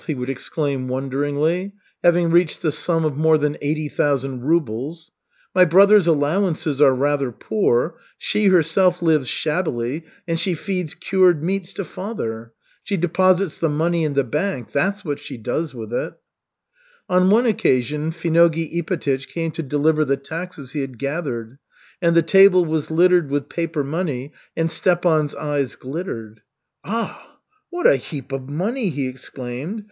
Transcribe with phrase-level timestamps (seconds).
[0.07, 5.11] he would exclaim wonderingly, having reached the sum of more than eighty thousand rubles.
[5.53, 11.71] "My brothers' allowances are rather poor; she herself lives shabbily, and she feeds cured meats
[11.73, 12.51] to father.
[12.81, 16.13] She deposits the money in the bank, that's what she does with it."
[17.07, 21.59] On one occasion Finogey Ipatych came to deliver the taxes he had gathered,
[22.01, 26.41] and the table was littered with paper money, and Stepan's eyes glittered.
[26.83, 27.37] "Ah,
[27.69, 29.79] what a heap of money!" he exclaimed.